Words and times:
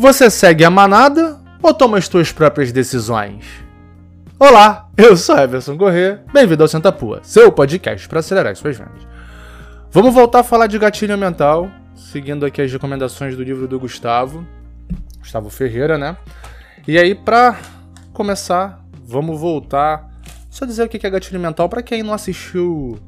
Você 0.00 0.30
segue 0.30 0.64
a 0.64 0.70
manada 0.70 1.38
ou 1.62 1.74
toma 1.74 1.98
as 1.98 2.06
suas 2.06 2.32
próprias 2.32 2.72
decisões? 2.72 3.44
Olá, 4.38 4.88
eu 4.96 5.14
sou 5.14 5.36
Everson 5.36 5.76
Corrêa, 5.76 6.24
bem-vindo 6.32 6.62
ao 6.62 6.68
Senta 6.68 6.90
Pua, 6.90 7.20
seu 7.22 7.52
podcast 7.52 8.08
para 8.08 8.20
acelerar 8.20 8.56
suas 8.56 8.78
vendas. 8.78 9.06
Vamos 9.90 10.14
voltar 10.14 10.38
a 10.38 10.42
falar 10.42 10.68
de 10.68 10.78
gatilho 10.78 11.18
mental, 11.18 11.70
seguindo 11.94 12.46
aqui 12.46 12.62
as 12.62 12.72
recomendações 12.72 13.36
do 13.36 13.42
livro 13.42 13.68
do 13.68 13.78
Gustavo, 13.78 14.46
Gustavo 15.18 15.50
Ferreira, 15.50 15.98
né? 15.98 16.16
E 16.88 16.96
aí, 16.96 17.14
para 17.14 17.58
começar, 18.14 18.82
vamos 19.04 19.38
voltar 19.38 20.08
só 20.48 20.64
dizer 20.64 20.82
o 20.84 20.88
que 20.88 21.06
é 21.06 21.10
gatilho 21.10 21.38
mental 21.38 21.68
para 21.68 21.82
quem 21.82 22.02
não 22.02 22.14
assistiu 22.14 22.98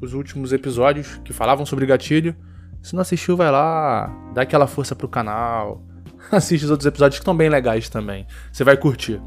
os 0.00 0.14
últimos 0.14 0.52
episódios 0.52 1.20
que 1.24 1.32
falavam 1.32 1.66
sobre 1.66 1.86
gatilho. 1.86 2.36
Se 2.80 2.94
não 2.94 3.02
assistiu, 3.02 3.36
vai 3.36 3.50
lá, 3.50 4.08
dá 4.32 4.42
aquela 4.42 4.68
força 4.68 4.94
pro 4.94 5.08
canal, 5.08 5.82
assiste 6.32 6.64
os 6.64 6.70
outros 6.70 6.86
episódios 6.86 7.18
que 7.18 7.22
estão 7.22 7.36
bem 7.36 7.48
legais 7.48 7.88
também. 7.88 8.26
Você 8.52 8.64
vai 8.64 8.76
curtir. 8.76 9.20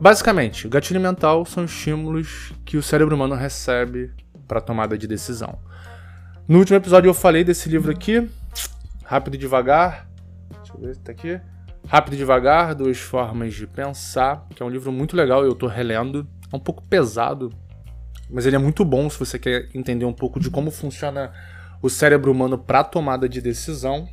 Basicamente, 0.00 0.68
gatilho 0.68 1.00
mental 1.00 1.44
são 1.44 1.64
estímulos 1.64 2.52
que 2.64 2.76
o 2.76 2.82
cérebro 2.82 3.14
humano 3.14 3.34
recebe 3.34 4.12
para 4.46 4.60
tomada 4.60 4.98
de 4.98 5.06
decisão. 5.06 5.58
No 6.46 6.58
último 6.58 6.76
episódio 6.76 7.08
eu 7.08 7.14
falei 7.14 7.42
desse 7.42 7.68
livro 7.68 7.90
aqui, 7.90 8.28
Rápido 9.04 9.34
e 9.34 9.38
Devagar. 9.38 10.08
Deixa 10.50 10.74
eu 10.74 10.80
ver 10.80 10.94
se 10.94 11.00
tá 11.00 11.12
aqui. 11.12 11.40
Rápido 11.86 12.14
e 12.14 12.16
Devagar, 12.16 12.74
Duas 12.74 12.98
Formas 12.98 13.54
de 13.54 13.66
Pensar, 13.66 14.46
que 14.54 14.62
é 14.62 14.66
um 14.66 14.70
livro 14.70 14.90
muito 14.90 15.16
legal, 15.16 15.44
eu 15.44 15.54
tô 15.54 15.66
relendo. 15.66 16.26
É 16.52 16.56
um 16.56 16.60
pouco 16.60 16.82
pesado, 16.82 17.50
mas 18.30 18.46
ele 18.46 18.56
é 18.56 18.58
muito 18.58 18.84
bom 18.84 19.08
se 19.08 19.18
você 19.18 19.38
quer 19.38 19.68
entender 19.74 20.04
um 20.04 20.12
pouco 20.12 20.40
de 20.40 20.50
como 20.50 20.70
funciona 20.70 21.32
o 21.80 21.90
cérebro 21.90 22.32
humano 22.32 22.58
para 22.58 22.82
tomada 22.82 23.28
de 23.28 23.40
decisão. 23.40 24.08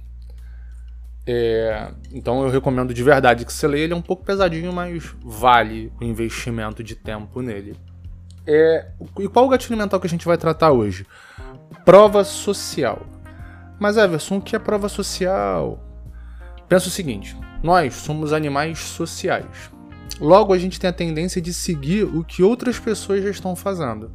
É, 1.26 1.92
então 2.12 2.44
eu 2.44 2.50
recomendo 2.50 2.94
de 2.94 3.04
verdade 3.04 3.46
que 3.46 3.54
você 3.54 3.68
leia. 3.68 3.84
Ele 3.84 3.94
é 3.94 3.96
um 3.96 4.02
pouco 4.02 4.24
pesadinho, 4.24 4.74
mas 4.74 5.16
vale 5.24 5.92
o 6.00 6.04
investimento 6.04 6.84
de 6.84 6.96
tempo 6.96 7.42
nele. 7.42 7.76
É, 8.46 8.88
e 9.20 9.28
qual 9.28 9.46
o 9.46 9.50
gatilho 9.50 9.78
mental 9.78 10.00
que 10.00 10.08
a 10.08 10.10
gente 10.10 10.26
vai 10.26 10.38
tratar 10.38 10.72
hoje? 10.72 11.06
Prova 11.86 12.24
social. 12.24 13.06
Mas 13.80 13.98
Everson, 13.98 14.38
o 14.38 14.42
que 14.42 14.56
é 14.56 14.60
prova 14.60 14.90
social? 14.90 15.80
Pensa 16.68 16.88
o 16.88 16.92
seguinte: 16.92 17.38
nós 17.64 17.94
somos 17.96 18.34
animais 18.34 18.80
sociais. 18.80 19.72
Logo, 20.20 20.54
a 20.54 20.58
gente 20.58 20.80
tem 20.80 20.90
a 20.90 20.94
tendência 20.94 21.42
de 21.42 21.54
seguir 21.54 22.04
o 22.04 22.24
que 22.24 22.44
outras 22.44 22.78
pessoas 22.78 23.24
já 23.24 23.30
estão 23.30 23.56
fazendo. 23.56 24.12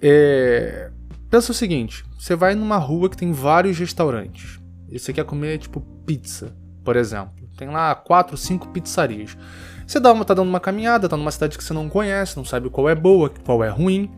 É... 0.00 0.90
Pensa 1.30 1.52
o 1.52 1.54
seguinte: 1.54 2.04
você 2.18 2.34
vai 2.34 2.54
numa 2.54 2.76
rua 2.76 3.08
que 3.08 3.16
tem 3.16 3.32
vários 3.32 3.78
restaurantes 3.78 4.60
e 4.88 4.98
você 4.98 5.12
quer 5.12 5.24
comer, 5.24 5.58
tipo, 5.58 5.80
pizza, 6.04 6.54
por 6.84 6.96
exemplo. 6.96 7.34
Tem 7.56 7.68
lá 7.68 7.94
quatro, 7.94 8.36
cinco 8.36 8.68
pizzarias. 8.68 9.36
Você 9.86 9.98
dá 9.98 10.12
uma, 10.12 10.24
tá 10.24 10.34
dando 10.34 10.48
uma 10.48 10.60
caminhada, 10.60 11.08
tá 11.08 11.16
numa 11.16 11.30
cidade 11.30 11.56
que 11.56 11.64
você 11.64 11.72
não 11.72 11.88
conhece, 11.88 12.36
não 12.36 12.44
sabe 12.44 12.68
qual 12.70 12.88
é 12.88 12.94
boa, 12.94 13.30
qual 13.44 13.64
é 13.64 13.68
ruim. 13.68 14.10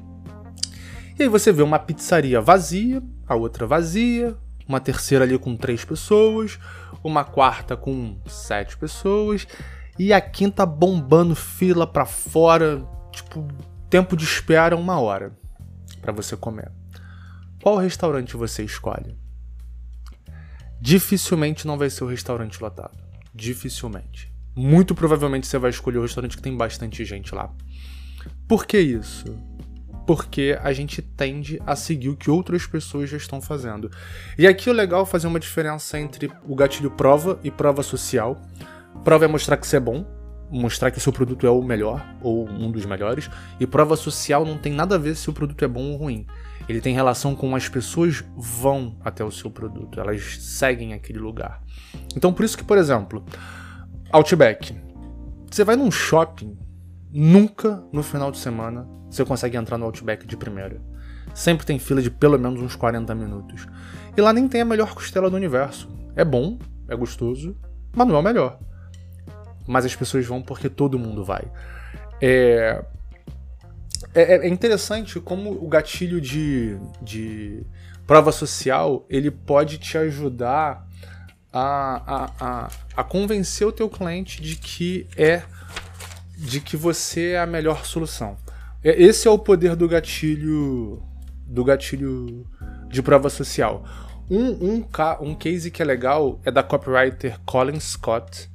E 1.19 1.23
aí 1.23 1.29
você 1.29 1.53
vê 1.53 1.63
uma 1.63 1.79
pizzaria 1.79 2.41
vazia, 2.41 3.03
a 3.27 3.35
outra 3.35 3.67
vazia, 3.67 4.37
uma 4.67 4.81
terceira 4.81 5.25
ali 5.25 5.39
com 5.39 5.57
três 5.57 5.85
pessoas, 5.85 6.59
uma 7.03 7.25
quarta 7.25 7.77
com 7.77 8.19
sete 8.27 8.77
pessoas, 8.77 9.47
e 9.99 10.13
a 10.13 10.21
quinta 10.21 10.65
bombando 10.65 11.35
fila 11.35 11.87
pra 11.87 12.05
fora, 12.05 12.85
tipo, 13.11 13.47
tempo 13.89 14.17
de 14.17 14.25
espera 14.25 14.77
uma 14.77 15.01
hora 15.01 15.33
para 16.01 16.13
você 16.13 16.37
comer. 16.37 16.71
Qual 17.63 17.77
restaurante 17.77 18.37
você 18.37 18.63
escolhe? 18.63 19.17
Dificilmente 20.81 21.67
não 21.67 21.77
vai 21.77 21.91
ser 21.91 22.05
o 22.05 22.07
restaurante 22.07 22.63
lotado. 22.63 22.97
Dificilmente. 23.35 24.33
Muito 24.55 24.95
provavelmente 24.95 25.47
você 25.47 25.59
vai 25.59 25.71
escolher 25.71 25.99
o 25.99 26.03
restaurante 26.03 26.37
que 26.37 26.43
tem 26.43 26.57
bastante 26.57 27.05
gente 27.05 27.35
lá. 27.35 27.51
Por 28.47 28.67
que 28.67 28.79
isso? 28.79 29.37
Porque 30.07 30.59
a 30.63 30.73
gente 30.73 31.03
tende 31.03 31.61
a 31.67 31.77
seguir 31.77 32.09
o 32.09 32.17
que 32.17 32.31
outras 32.31 32.67
pessoas 32.67 33.11
já 33.11 33.17
estão 33.17 33.41
fazendo. 33.41 33.91
E 34.37 34.47
aqui 34.47 34.71
é 34.71 34.73
legal 34.73 35.05
fazer 35.05 35.27
uma 35.27 35.39
diferença 35.39 35.99
entre 35.99 36.31
o 36.47 36.55
gatilho 36.55 36.91
prova 36.91 37.39
e 37.45 37.51
prova 37.51 37.83
social. 37.83 38.41
Prova 39.05 39.27
é 39.27 39.29
mostrar 39.29 39.57
que 39.59 39.67
você 39.67 39.77
é 39.77 39.81
bom, 39.81 40.05
mostrar 40.51 40.91
que 40.91 40.99
o 40.99 41.01
seu 41.01 41.13
produto 41.13 41.47
é 41.47 41.51
o 41.51 41.63
melhor 41.63 42.05
ou 42.23 42.49
um 42.49 42.71
dos 42.71 42.87
melhores, 42.87 43.31
e 43.61 43.67
prova 43.67 43.97
social 43.97 44.45
não 44.45 44.57
tem 44.57 44.73
nada 44.73 44.95
a 44.95 44.99
ver 44.99 45.15
se 45.15 45.29
o 45.29 45.33
produto 45.33 45.63
é 45.63 45.69
bom 45.69 45.93
ou 45.93 45.97
ruim 45.97 46.27
ele 46.69 46.81
tem 46.81 46.95
relação 46.95 47.35
com 47.35 47.57
as 47.57 47.69
pessoas 47.69 48.23
vão 48.37 48.97
até 49.05 49.25
o 49.25 49.31
seu 49.31 49.51
produto, 49.51 50.01
elas 50.01 50.39
seguem 50.41 50.93
aquele 50.93 51.19
lugar. 51.19 51.63
Então 52.15 52.33
por 52.33 52.45
isso 52.45 52.57
que, 52.57 52.65
por 52.65 52.77
exemplo, 52.77 53.25
Outback. 54.11 54.75
Você 55.51 55.65
vai 55.65 55.77
num 55.77 55.91
shopping, 55.91 56.59
nunca 57.11 57.83
no 57.93 58.03
final 58.03 58.31
de 58.31 58.39
semana 58.39 58.87
você 59.11 59.25
consegue 59.25 59.57
entrar 59.57 59.79
no 59.79 59.87
Outback 59.87 60.27
de 60.27 60.37
primeira. 60.37 60.81
Sempre 61.35 61.67
tem 61.67 61.79
fila 61.79 62.03
de 62.03 62.11
pelo 62.11 62.39
menos 62.39 62.61
uns 62.61 62.75
40 62.77 63.15
minutos. 63.15 63.67
E 64.17 64.21
lá 64.21 64.33
nem 64.33 64.49
tem 64.49 64.61
a 64.61 64.65
melhor 64.65 64.95
costela 64.95 65.31
do 65.31 65.37
universo. 65.37 65.89
É 66.17 66.25
bom, 66.25 66.59
é 66.89 66.97
gostoso, 66.97 67.57
mas 67.95 68.07
não 68.07 68.17
é 68.17 68.19
o 68.19 68.23
melhor. 68.23 68.59
Mas 69.67 69.85
as 69.85 69.95
pessoas 69.95 70.27
vão 70.27 70.43
porque 70.43 70.69
todo 70.69 70.99
mundo 70.99 71.25
vai. 71.25 71.45
É, 72.21 72.85
é, 74.15 74.37
é, 74.37 74.49
interessante 74.49 75.21
como 75.21 75.51
o 75.53 75.69
gatilho 75.69 76.21
de, 76.21 76.79
de 77.03 77.65
prova 78.07 78.33
social 78.33 79.05
ele 79.09 79.31
pode 79.31 79.79
te 79.79 79.99
ajudar 79.99 80.87
a, 81.53 82.03
a, 82.07 82.33
a, 82.41 82.71
a 82.97 83.05
convencer 83.05 83.67
o 83.67 83.73
teu 83.73 83.89
cliente 83.89 84.41
de 84.41 84.57
que 84.57 85.07
é 85.17 85.43
de 86.37 86.61
que 86.61 86.77
você 86.77 87.31
é 87.31 87.41
a 87.41 87.47
melhor 87.47 87.85
solução. 87.85 88.37
É, 88.83 89.03
esse 89.03 89.27
é 89.27 89.31
o 89.31 89.39
poder 89.39 89.75
do 89.75 89.89
gatilho 89.89 91.03
do 91.47 91.65
gatilho 91.65 92.47
de 92.89 93.03
prova 93.03 93.31
social. 93.31 93.85
Um, 94.31 94.51
um, 94.51 94.85
um 95.21 95.35
case 95.35 95.71
que 95.71 95.81
é 95.81 95.85
legal 95.85 96.39
é 96.45 96.51
da 96.51 96.63
copywriter 96.63 97.41
Colin 97.47 97.81
Scott, 97.81 98.51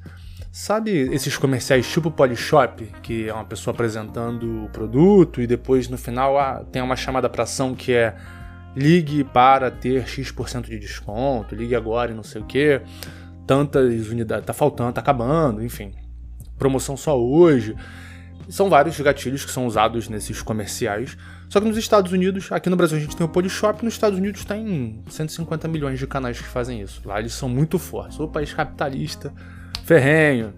Sabe 0.55 0.91
esses 1.11 1.35
comerciais 1.35 1.91
tipo 1.91 2.11
Polishop, 2.11 2.85
que 3.01 3.27
é 3.27 3.33
uma 3.33 3.43
pessoa 3.43 3.73
apresentando 3.73 4.65
o 4.65 4.69
produto 4.69 5.41
e 5.41 5.47
depois 5.47 5.89
no 5.89 5.97
final 5.97 6.37
ah, 6.37 6.63
tem 6.71 6.79
uma 6.79 6.95
chamada 6.95 7.27
para 7.27 7.41
ação 7.41 7.73
que 7.73 7.91
é 7.91 8.15
ligue 8.75 9.23
para 9.23 9.71
ter 9.71 10.07
X% 10.07 10.61
de 10.69 10.77
desconto, 10.77 11.55
ligue 11.55 11.75
agora 11.75 12.11
e 12.11 12.13
não 12.13 12.21
sei 12.21 12.39
o 12.39 12.45
que, 12.45 12.79
tantas 13.47 14.09
unidades, 14.09 14.45
tá 14.45 14.53
faltando, 14.53 14.93
tá 14.93 15.01
acabando, 15.01 15.63
enfim, 15.63 15.91
promoção 16.59 16.95
só 16.95 17.19
hoje. 17.19 17.75
São 18.47 18.69
vários 18.69 18.99
gatilhos 18.99 19.43
que 19.43 19.51
são 19.51 19.65
usados 19.65 20.07
nesses 20.07 20.39
comerciais. 20.43 21.17
Só 21.49 21.59
que 21.59 21.67
nos 21.67 21.77
Estados 21.77 22.11
Unidos, 22.11 22.51
aqui 22.51 22.69
no 22.69 22.75
Brasil 22.75 22.99
a 22.99 23.01
gente 23.01 23.17
tem 23.17 23.25
o 23.25 23.29
Polishop, 23.29 23.83
nos 23.83 23.95
Estados 23.95 24.19
Unidos 24.19 24.45
tem 24.45 25.01
150 25.09 25.67
milhões 25.67 25.97
de 25.97 26.05
canais 26.05 26.39
que 26.39 26.47
fazem 26.47 26.79
isso. 26.79 27.01
Lá 27.05 27.19
eles 27.19 27.33
são 27.33 27.49
muito 27.49 27.79
fortes. 27.79 28.19
O 28.19 28.27
país 28.27 28.53
capitalista 28.53 29.33
ferrenho. 29.83 30.53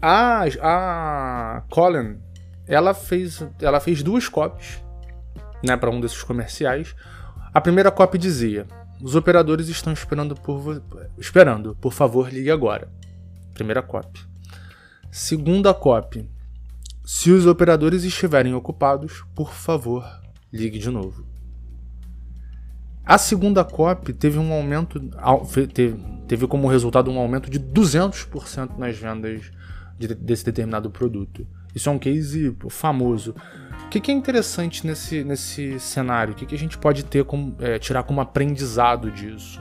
A, 0.00 0.44
a 0.60 1.62
Colin, 1.70 2.18
ela 2.66 2.94
fez, 2.94 3.44
ela 3.60 3.80
fez 3.80 4.02
duas 4.02 4.28
copies 4.28 4.82
né, 5.64 5.76
para 5.76 5.90
um 5.90 6.00
desses 6.00 6.22
comerciais. 6.22 6.94
A 7.52 7.60
primeira 7.60 7.90
copy 7.90 8.18
dizia: 8.18 8.66
Os 9.00 9.14
operadores 9.14 9.68
estão 9.68 9.92
esperando 9.92 10.34
por 10.34 10.82
esperando, 11.18 11.76
por 11.76 11.92
favor, 11.92 12.32
ligue 12.32 12.50
agora. 12.50 12.88
Primeira 13.54 13.82
copy. 13.82 14.20
Segunda 15.10 15.72
copy: 15.72 16.28
Se 17.04 17.30
os 17.30 17.46
operadores 17.46 18.04
estiverem 18.04 18.54
ocupados, 18.54 19.24
por 19.34 19.52
favor, 19.52 20.04
ligue 20.52 20.78
de 20.78 20.90
novo. 20.90 21.31
A 23.04 23.18
segunda 23.18 23.64
COP 23.64 24.12
teve 24.12 24.38
um 24.38 24.52
aumento, 24.52 25.00
teve, 26.26 26.46
como 26.46 26.68
resultado 26.68 27.10
um 27.10 27.18
aumento 27.18 27.50
de 27.50 27.58
200% 27.58 28.78
nas 28.78 28.96
vendas 28.96 29.50
de, 29.98 30.14
desse 30.14 30.44
determinado 30.44 30.90
produto. 30.90 31.46
Isso 31.74 31.88
é 31.88 31.92
um 31.92 31.98
case 31.98 32.56
famoso. 32.68 33.34
O 33.86 33.88
que, 33.88 34.00
que 34.00 34.10
é 34.10 34.14
interessante 34.14 34.86
nesse, 34.86 35.24
nesse 35.24 35.80
cenário? 35.80 36.32
O 36.32 36.36
que, 36.36 36.46
que 36.46 36.54
a 36.54 36.58
gente 36.58 36.78
pode 36.78 37.04
ter 37.04 37.24
como, 37.24 37.56
é, 37.58 37.78
tirar 37.78 38.04
como 38.04 38.20
aprendizado 38.20 39.10
disso? 39.10 39.60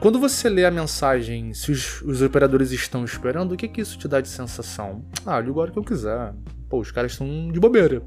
Quando 0.00 0.18
você 0.18 0.48
lê 0.48 0.64
a 0.64 0.70
mensagem, 0.70 1.52
se 1.54 1.72
os, 1.72 2.02
os 2.02 2.22
operadores 2.22 2.70
estão 2.72 3.04
esperando, 3.04 3.52
o 3.52 3.56
que, 3.56 3.68
que 3.68 3.80
isso 3.80 3.98
te 3.98 4.06
dá 4.06 4.20
de 4.20 4.28
sensação? 4.28 5.04
Ah, 5.26 5.38
eu 5.38 5.42
ligo 5.42 5.58
a 5.58 5.62
hora 5.62 5.72
que 5.72 5.78
eu 5.78 5.84
quiser. 5.84 6.34
Pô, 6.68 6.78
os 6.78 6.90
caras 6.90 7.12
estão 7.12 7.50
de 7.50 7.58
bobeira. 7.58 8.02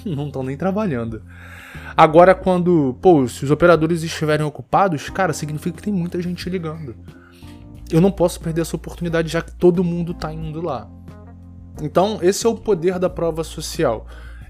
Não 0.04 0.26
estão 0.26 0.42
nem 0.42 0.56
trabalhando. 0.56 1.22
Agora, 1.96 2.34
quando, 2.34 2.96
pô, 3.00 3.26
se 3.26 3.44
os 3.44 3.50
operadores 3.50 4.02
estiverem 4.02 4.44
ocupados, 4.44 5.08
cara, 5.08 5.32
significa 5.32 5.76
que 5.76 5.82
tem 5.82 5.92
muita 5.92 6.20
gente 6.20 6.48
ligando. 6.50 6.94
Eu 7.90 8.00
não 8.00 8.10
posso 8.10 8.40
perder 8.40 8.62
essa 8.62 8.74
oportunidade 8.74 9.28
já 9.28 9.40
que 9.40 9.54
todo 9.54 9.84
mundo 9.84 10.12
tá 10.12 10.32
indo 10.32 10.60
lá. 10.60 10.90
Então, 11.80 12.18
esse 12.20 12.46
é 12.46 12.48
o 12.48 12.56
poder 12.56 12.98
da 12.98 13.08
prova 13.08 13.44
social. 13.44 14.06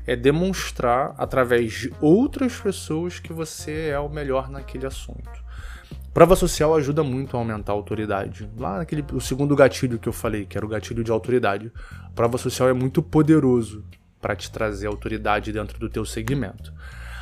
É 0.07 0.17
demonstrar 0.17 1.15
através 1.19 1.73
de 1.73 1.93
outras 2.01 2.57
pessoas 2.57 3.19
que 3.19 3.33
você 3.33 3.89
é 3.89 3.99
o 3.99 4.09
melhor 4.09 4.49
naquele 4.49 4.87
assunto. 4.87 5.45
Prova 6.15 6.35
social 6.35 6.75
ajuda 6.75 7.03
muito 7.03 7.37
a 7.37 7.41
aumentar 7.41 7.73
a 7.73 7.75
autoridade. 7.75 8.49
Lá 8.57 8.79
naquele 8.79 9.05
o 9.13 9.21
segundo 9.21 9.55
gatilho 9.55 9.99
que 9.99 10.09
eu 10.09 10.13
falei, 10.13 10.47
que 10.47 10.57
era 10.57 10.65
o 10.65 10.69
gatilho 10.69 11.05
de 11.05 11.11
autoridade. 11.11 11.71
prova 12.15 12.39
social 12.39 12.69
é 12.69 12.73
muito 12.73 13.03
poderoso 13.03 13.85
para 14.27 14.35
te 14.35 14.51
trazer 14.51 14.89
autoridade 14.89 15.53
dentro 15.53 15.79
do 15.79 15.89
teu 15.89 16.05
segmento. 16.05 16.73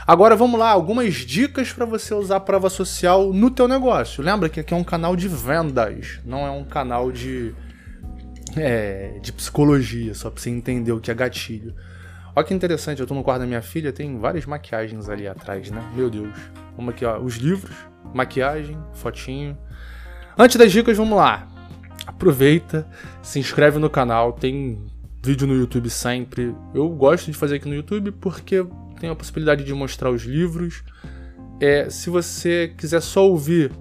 Agora 0.06 0.34
vamos 0.34 0.58
lá, 0.58 0.70
algumas 0.70 1.12
dicas 1.12 1.70
para 1.70 1.84
você 1.84 2.14
usar 2.14 2.36
a 2.36 2.40
prova 2.40 2.70
social 2.70 3.30
no 3.30 3.50
teu 3.50 3.68
negócio. 3.68 4.24
Lembra 4.24 4.48
que 4.48 4.58
aqui 4.58 4.72
é 4.72 4.76
um 4.76 4.82
canal 4.82 5.14
de 5.14 5.28
vendas, 5.28 6.18
não 6.24 6.46
é 6.46 6.50
um 6.50 6.64
canal 6.64 7.12
de 7.12 7.54
é, 8.56 9.18
de 9.20 9.32
psicologia, 9.34 10.14
só 10.14 10.30
para 10.30 10.40
você 10.40 10.48
entender 10.48 10.92
o 10.92 11.00
que 11.00 11.10
é 11.10 11.14
gatilho. 11.14 11.74
Olha 12.34 12.46
que 12.46 12.54
interessante, 12.54 13.00
eu 13.00 13.06
tô 13.06 13.14
no 13.14 13.22
quarto 13.22 13.40
da 13.40 13.46
minha 13.46 13.62
filha, 13.62 13.92
tem 13.92 14.18
várias 14.18 14.46
maquiagens 14.46 15.06
ali 15.10 15.28
atrás, 15.28 15.70
né? 15.70 15.82
Meu 15.94 16.08
Deus. 16.08 16.34
Vamos 16.74 16.94
aqui, 16.94 17.04
ó, 17.04 17.18
os 17.18 17.36
livros, 17.36 17.76
maquiagem, 18.14 18.78
fotinho. 18.94 19.58
Antes 20.38 20.56
das 20.56 20.72
dicas, 20.72 20.96
vamos 20.96 21.18
lá. 21.18 21.46
Aproveita, 22.06 22.86
se 23.22 23.38
inscreve 23.38 23.78
no 23.78 23.90
canal, 23.90 24.32
tem 24.32 24.93
vídeo 25.24 25.46
no 25.46 25.54
YouTube 25.54 25.88
sempre. 25.88 26.54
Eu 26.74 26.88
gosto 26.90 27.32
de 27.32 27.36
fazer 27.36 27.56
aqui 27.56 27.66
no 27.66 27.74
YouTube 27.74 28.12
porque 28.12 28.64
tem 29.00 29.08
a 29.08 29.14
possibilidade 29.14 29.64
de 29.64 29.72
mostrar 29.72 30.10
os 30.10 30.22
livros. 30.22 30.84
É, 31.58 31.88
se 31.88 32.10
você 32.10 32.74
quiser 32.76 33.00
só 33.00 33.26
ouvir, 33.26 33.72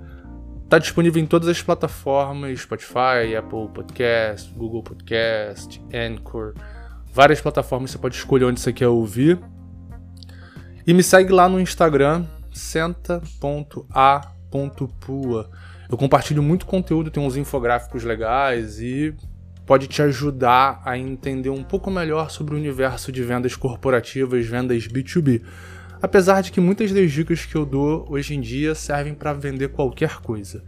tá 0.70 0.80
disponível 0.80 1.22
em 1.22 1.26
todas 1.26 1.50
as 1.50 1.62
plataformas: 1.62 2.62
Spotify, 2.62 3.36
Apple 3.38 3.68
Podcast, 3.74 4.50
Google 4.56 4.82
Podcast, 4.84 5.82
Anchor, 5.94 6.54
várias 7.12 7.42
plataformas. 7.42 7.92
Você 7.92 7.98
pode 7.98 8.16
escolher 8.16 8.46
onde 8.46 8.62
você 8.62 8.72
quer 8.72 8.88
ouvir. 8.88 9.38
E 10.88 10.94
me 10.94 11.04
segue 11.04 11.34
lá 11.34 11.50
no 11.50 11.60
Instagram, 11.60 12.26
senta.a.pua. 12.54 13.20
Eu 15.90 15.98
compartilho 15.98 16.42
muito 16.42 16.66
conteúdo, 16.66 17.12
tem 17.12 17.22
uns 17.22 17.36
infográficos 17.36 18.04
legais 18.04 18.80
e 18.80 19.14
pode 19.66 19.88
te 19.88 20.02
ajudar 20.02 20.82
a 20.86 20.98
entender 20.98 21.50
um 21.50 21.64
pouco 21.64 21.90
melhor 21.90 22.30
sobre 22.30 22.54
o 22.54 22.58
universo 22.58 23.12
de 23.12 23.24
vendas 23.24 23.56
corporativas, 23.56 24.46
vendas 24.46 24.88
B2B. 24.88 25.42
Apesar 26.02 26.42
de 26.42 26.52
que 26.52 26.60
muitas 26.60 26.92
das 26.92 27.12
dicas 27.12 27.46
que 27.46 27.56
eu 27.56 27.66
dou 27.66 28.06
hoje 28.10 28.36
em 28.36 28.42
dia 28.42 28.76
servem 28.76 29.14
para 29.14 29.32
vender 29.32 29.70
qualquer 29.70 30.20
coisa. 30.20 30.64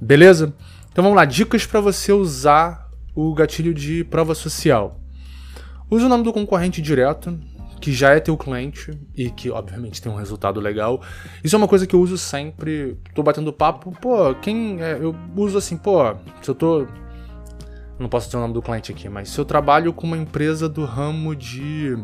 Beleza? 0.00 0.54
Então 0.90 1.04
vamos 1.04 1.16
lá, 1.16 1.24
dicas 1.24 1.66
para 1.66 1.80
você 1.80 2.12
usar 2.12 2.90
o 3.14 3.34
gatilho 3.34 3.74
de 3.74 4.04
prova 4.04 4.34
social. 4.34 4.98
Use 5.90 6.04
o 6.04 6.08
nome 6.08 6.24
do 6.24 6.32
concorrente 6.32 6.80
direto, 6.80 7.38
que 7.82 7.92
já 7.92 8.14
é 8.14 8.20
teu 8.20 8.36
cliente 8.36 8.98
e 9.14 9.28
que, 9.28 9.50
obviamente, 9.50 10.00
tem 10.00 10.10
um 10.10 10.14
resultado 10.14 10.60
legal. 10.60 11.02
Isso 11.42 11.54
é 11.54 11.58
uma 11.58 11.68
coisa 11.68 11.86
que 11.86 11.94
eu 11.94 12.00
uso 12.00 12.16
sempre. 12.16 12.96
Tô 13.14 13.22
batendo 13.22 13.52
papo, 13.52 13.92
pô, 14.00 14.34
quem. 14.36 14.80
É, 14.80 14.98
eu 15.00 15.14
uso 15.36 15.58
assim, 15.58 15.76
pô, 15.76 16.14
se 16.40 16.48
eu 16.48 16.54
tô. 16.54 16.86
Não 18.02 18.08
posso 18.08 18.26
dizer 18.26 18.38
o 18.38 18.40
nome 18.40 18.52
do 18.52 18.60
cliente 18.60 18.90
aqui, 18.90 19.08
mas 19.08 19.28
se 19.28 19.38
eu 19.38 19.44
trabalho 19.44 19.92
com 19.92 20.06
uma 20.06 20.18
empresa 20.18 20.68
do 20.68 20.84
ramo 20.84 21.36
de 21.36 21.96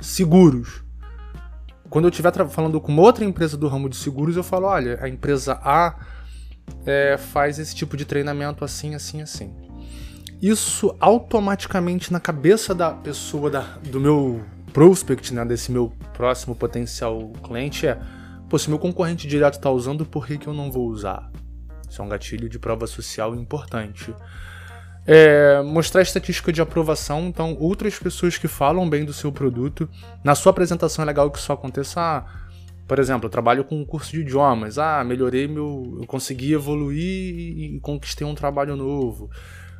seguros. 0.00 0.84
Quando 1.88 2.04
eu 2.04 2.10
estiver 2.10 2.32
falando 2.48 2.80
com 2.80 2.96
outra 2.96 3.24
empresa 3.24 3.56
do 3.56 3.66
ramo 3.66 3.88
de 3.88 3.96
seguros, 3.96 4.36
eu 4.36 4.44
falo: 4.44 4.66
olha, 4.66 4.98
a 5.02 5.08
empresa 5.08 5.58
A 5.62 5.96
é, 6.86 7.16
faz 7.18 7.58
esse 7.58 7.74
tipo 7.74 7.96
de 7.96 8.04
treinamento 8.04 8.64
assim, 8.64 8.94
assim, 8.94 9.20
assim. 9.20 9.52
Isso 10.40 10.96
automaticamente 11.00 12.12
na 12.12 12.20
cabeça 12.20 12.72
da 12.72 12.92
pessoa, 12.92 13.50
da, 13.50 13.62
do 13.82 14.00
meu 14.00 14.42
prospect, 14.72 15.34
né, 15.34 15.44
desse 15.44 15.72
meu 15.72 15.92
próximo 16.14 16.54
potencial 16.54 17.32
cliente 17.42 17.86
é: 17.86 18.00
pô, 18.48 18.56
se 18.56 18.70
meu 18.70 18.78
concorrente 18.78 19.26
direto 19.26 19.54
está 19.54 19.70
usando, 19.70 20.06
por 20.06 20.24
que, 20.24 20.38
que 20.38 20.46
eu 20.46 20.54
não 20.54 20.70
vou 20.70 20.86
usar? 20.86 21.30
Isso 21.88 22.00
é 22.00 22.04
um 22.04 22.08
gatilho 22.08 22.48
de 22.48 22.58
prova 22.58 22.86
social 22.86 23.34
importante. 23.34 24.14
É, 25.06 25.62
mostrar 25.62 26.02
estatística 26.02 26.52
de 26.52 26.60
aprovação, 26.60 27.26
então 27.26 27.56
outras 27.58 27.98
pessoas 27.98 28.36
que 28.36 28.46
falam 28.46 28.88
bem 28.88 29.04
do 29.04 29.12
seu 29.12 29.32
produto, 29.32 29.88
na 30.22 30.34
sua 30.34 30.50
apresentação 30.50 31.02
é 31.02 31.06
legal 31.06 31.30
que 31.30 31.38
isso 31.38 31.52
aconteça. 31.52 32.00
Ah, 32.00 32.24
por 32.86 32.98
exemplo, 32.98 33.26
eu 33.26 33.30
trabalho 33.30 33.64
com 33.64 33.80
um 33.80 33.84
curso 33.84 34.10
de 34.10 34.20
idiomas, 34.20 34.76
ah, 34.76 35.02
melhorei 35.04 35.46
meu, 35.46 35.98
eu 36.00 36.06
consegui 36.06 36.52
evoluir 36.52 36.98
e, 37.76 37.80
conquistei 37.80 38.26
um 38.26 38.34
trabalho 38.34 38.76
novo. 38.76 39.30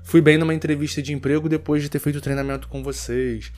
Fui 0.04 0.20
bem 0.20 0.38
numa 0.38 0.54
entrevista 0.54 1.02
de 1.02 1.12
emprego 1.12 1.48
depois 1.48 1.82
de 1.82 1.88
ter 1.88 1.98
feito 1.98 2.20
treinamento 2.20 2.68
com 2.68 2.82
vocês. 2.82 3.52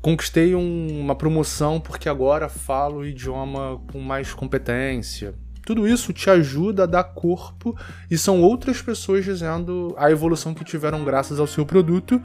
Conquistei 0.00 0.54
um, 0.54 1.00
uma 1.00 1.16
promoção 1.16 1.80
porque 1.80 2.08
agora 2.08 2.48
falo 2.48 2.98
o 2.98 3.06
idioma 3.06 3.82
com 3.92 4.00
mais 4.00 4.32
competência. 4.32 5.34
Tudo 5.68 5.86
isso 5.86 6.14
te 6.14 6.30
ajuda 6.30 6.84
a 6.84 6.86
dar 6.86 7.04
corpo 7.04 7.76
e 8.10 8.16
são 8.16 8.40
outras 8.40 8.80
pessoas 8.80 9.22
dizendo 9.22 9.94
a 9.98 10.10
evolução 10.10 10.54
que 10.54 10.64
tiveram 10.64 11.04
graças 11.04 11.38
ao 11.38 11.46
seu 11.46 11.66
produto 11.66 12.22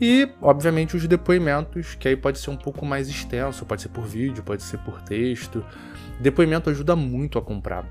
e, 0.00 0.28
obviamente, 0.40 0.96
os 0.96 1.04
depoimentos, 1.04 1.96
que 1.96 2.06
aí 2.06 2.16
pode 2.16 2.38
ser 2.38 2.50
um 2.50 2.56
pouco 2.56 2.86
mais 2.86 3.08
extenso, 3.08 3.66
pode 3.66 3.82
ser 3.82 3.88
por 3.88 4.04
vídeo, 4.04 4.40
pode 4.44 4.62
ser 4.62 4.78
por 4.78 5.02
texto. 5.02 5.64
Depoimento 6.20 6.70
ajuda 6.70 6.94
muito 6.94 7.40
a 7.40 7.42
comprar. 7.42 7.84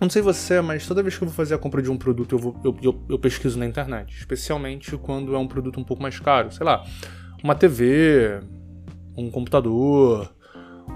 Não 0.00 0.08
sei 0.08 0.22
você, 0.22 0.62
mas 0.62 0.86
toda 0.86 1.02
vez 1.02 1.18
que 1.18 1.24
eu 1.24 1.28
vou 1.28 1.36
fazer 1.36 1.54
a 1.54 1.58
compra 1.58 1.82
de 1.82 1.90
um 1.90 1.98
produto, 1.98 2.34
eu, 2.34 2.38
vou, 2.38 2.56
eu, 2.64 2.74
eu, 2.82 3.04
eu 3.10 3.18
pesquiso 3.18 3.58
na 3.58 3.66
internet. 3.66 4.16
Especialmente 4.16 4.96
quando 4.96 5.34
é 5.34 5.38
um 5.38 5.46
produto 5.46 5.78
um 5.78 5.84
pouco 5.84 6.02
mais 6.02 6.18
caro. 6.18 6.50
Sei 6.50 6.64
lá, 6.64 6.82
uma 7.44 7.54
TV, 7.54 8.40
um 9.14 9.30
computador, 9.30 10.34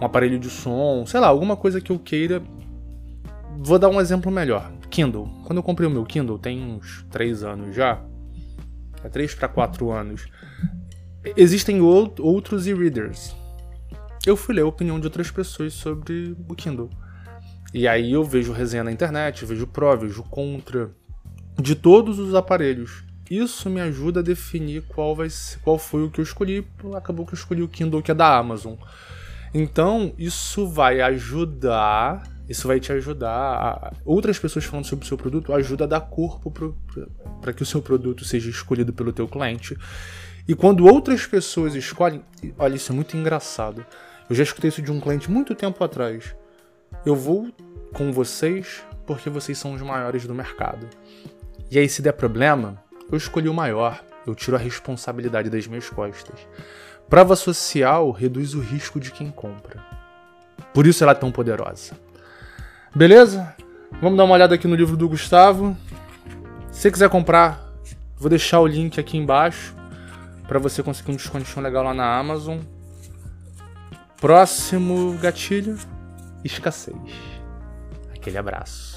um 0.01 0.07
aparelho 0.07 0.39
de 0.39 0.49
som, 0.49 1.05
sei 1.05 1.21
lá, 1.21 1.27
alguma 1.27 1.55
coisa 1.55 1.83
que 1.83 1.93
eu 1.93 1.99
queira. 1.99 2.43
Vou 3.59 3.79
dar 3.79 3.89
um 3.89 4.01
exemplo 4.01 4.31
melhor. 4.31 4.71
Kindle. 4.91 5.29
Quando 5.45 5.59
eu 5.59 5.63
comprei 5.63 5.89
o 5.89 5.91
meu 5.91 6.05
Kindle, 6.05 6.39
tem 6.39 6.63
uns 6.63 7.05
3 7.11 7.43
anos 7.43 7.75
já. 7.75 8.01
É 9.03 9.09
3 9.09 9.35
para 9.35 9.49
4 9.49 9.91
anos. 9.91 10.27
Existem 11.37 11.81
outros 11.81 12.67
e-readers. 12.67 13.35
Eu 14.27 14.37
fui 14.37 14.55
ler 14.55 14.63
a 14.63 14.67
opinião 14.67 14.99
de 14.99 15.07
outras 15.07 15.31
pessoas 15.31 15.73
sobre 15.73 16.37
o 16.49 16.55
Kindle. 16.55 16.91
E 17.73 17.87
aí 17.87 18.13
eu 18.13 18.25
vejo 18.25 18.53
resenha 18.53 18.85
na 18.85 18.93
internet, 18.93 19.45
vejo 19.45 19.67
pró, 19.67 19.95
vejo 19.97 20.23
contra 20.25 20.91
de 21.61 21.75
todos 21.75 22.19
os 22.19 22.35
aparelhos. 22.35 23.05
Isso 23.31 23.69
me 23.69 23.81
ajuda 23.81 24.21
a 24.21 24.23
definir 24.23 24.83
qual, 24.83 25.17
vai 25.17 25.29
qual 25.63 25.79
foi 25.79 26.05
o 26.05 26.11
que 26.11 26.21
eu 26.21 26.23
escolhi. 26.23 26.67
Acabou 26.95 27.27
que 27.27 27.35
eu 27.35 27.37
escolhi 27.37 27.63
o 27.63 27.69
Kindle 27.69 28.03
que 28.03 28.11
é 28.11 28.15
da 28.15 28.37
Amazon. 28.37 28.75
Então, 29.53 30.13
isso 30.19 30.69
vai 30.69 31.01
ajudar, 31.01 32.23
isso 32.49 32.69
vai 32.69 32.81
te 32.81 32.93
ajudar. 32.93 33.31
A, 33.31 33.93
outras 34.05 34.39
pessoas 34.39 34.65
falando 34.65 34.87
sobre 34.87 35.05
o 35.05 35.09
seu 35.09 35.17
produto 35.17 35.53
ajuda 35.53 35.85
a 35.85 35.87
dar 35.87 36.01
corpo 36.01 36.53
para 37.41 37.53
que 37.53 37.63
o 37.63 37.67
seu 37.67 37.83
produto 37.83 38.25
seja 38.25 38.51
escolhido 38.51 38.93
pelo 38.93 39.13
teu 39.13 39.27
cliente. 39.27 39.77
E 40.49 40.55
quando 40.55 40.87
outras 40.87 41.27
pessoas 41.27 41.75
escolhem, 41.75 42.23
olha, 42.59 42.77
isso 42.77 42.93
é 42.93 42.95
muito 42.95 43.17
engraçado. 43.17 43.85
Eu 44.29 44.37
já 44.37 44.43
escutei 44.43 44.69
isso 44.69 44.83
de 44.83 44.93
um 44.93 45.01
cliente 45.01 45.31
muito 45.31 45.55
tempo 45.55 45.83
atrás. 45.83 46.35
Eu 47.05 47.17
vou 47.17 47.49
com 47.93 48.13
vocês 48.13 48.83
porque 49.07 49.31
vocês 49.31 49.59
são 49.59 49.75
os 49.75 49.83
maiores 49.83 50.27
do 50.27 50.35
mercado. 50.35 50.89
E 51.71 51.79
aí, 51.79 51.89
se 51.89 52.03
der 52.03 52.13
problema, 52.13 52.83
eu 53.11 53.17
escolhi 53.17 53.49
o 53.49 53.55
maior, 53.55 54.05
eu 54.27 54.35
tiro 54.35 54.57
a 54.57 54.61
responsabilidade 54.61 55.51
das 55.51 55.67
minhas 55.67 55.89
costas. 55.89 56.39
Prova 57.09 57.37
social 57.37 58.11
reduz 58.11 58.55
o 58.55 58.61
risco 58.61 58.99
de 58.99 59.13
quem 59.13 59.31
compra. 59.31 59.85
Por 60.75 60.87
isso 60.87 61.03
ela 61.05 61.13
é 61.13 61.15
tão 61.15 61.31
poderosa. 61.31 61.95
Beleza? 62.97 63.55
Vamos 64.01 64.17
dar 64.17 64.25
uma 64.25 64.33
olhada 64.33 64.55
aqui 64.55 64.67
no 64.67 64.75
livro 64.75 64.97
do 64.97 65.07
Gustavo. 65.07 65.77
Se 66.73 66.81
você 66.81 66.91
quiser 66.91 67.11
comprar, 67.11 67.61
vou 68.17 68.31
deixar 68.31 68.59
o 68.61 68.67
link 68.67 68.99
aqui 68.99 69.19
embaixo 69.19 69.77
para 70.49 70.59
você 70.59 70.83
conseguir 70.83 71.13
um 71.13 71.17
desconto 71.17 71.61
legal 71.61 71.85
lá 71.85 71.93
na 71.93 72.19
Amazon. 72.19 72.61
Próximo 74.19 75.13
gatilho: 75.19 75.79
escassez. 76.43 76.97
Aquele 78.15 78.39
abraço. 78.39 78.96